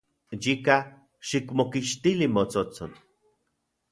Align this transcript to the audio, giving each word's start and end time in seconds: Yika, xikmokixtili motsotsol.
Yika, 0.43 0.77
xikmokixtili 1.31 2.27
motsotsol. 2.37 2.91